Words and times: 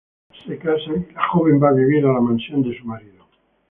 Se 0.47 0.57
casan 0.57 1.07
y 1.11 1.13
la 1.13 1.27
joven 1.27 1.61
va 1.61 1.69
a 1.69 1.73
vivir 1.73 2.03
a 2.07 2.13
la 2.13 2.19
mansión 2.21 2.63
de 2.63 2.75
su 2.75 2.83
marido. 2.87 3.23